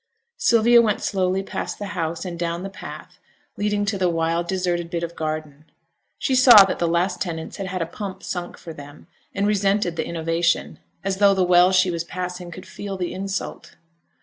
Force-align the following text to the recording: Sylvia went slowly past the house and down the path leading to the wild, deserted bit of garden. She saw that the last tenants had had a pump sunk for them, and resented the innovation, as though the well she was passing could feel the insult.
Sylvia 0.39 0.81
went 0.81 1.03
slowly 1.03 1.43
past 1.43 1.77
the 1.77 1.85
house 1.93 2.25
and 2.25 2.39
down 2.39 2.63
the 2.63 2.71
path 2.71 3.19
leading 3.55 3.85
to 3.85 3.99
the 3.99 4.09
wild, 4.09 4.47
deserted 4.47 4.89
bit 4.89 5.03
of 5.03 5.15
garden. 5.15 5.65
She 6.17 6.33
saw 6.33 6.63
that 6.65 6.79
the 6.79 6.87
last 6.87 7.21
tenants 7.21 7.57
had 7.57 7.67
had 7.67 7.83
a 7.83 7.85
pump 7.85 8.23
sunk 8.23 8.57
for 8.57 8.73
them, 8.73 9.05
and 9.35 9.45
resented 9.45 9.97
the 9.97 10.07
innovation, 10.07 10.79
as 11.03 11.17
though 11.17 11.35
the 11.35 11.43
well 11.43 11.71
she 11.71 11.91
was 11.91 12.03
passing 12.03 12.49
could 12.49 12.65
feel 12.65 12.97
the 12.97 13.13
insult. 13.13 13.75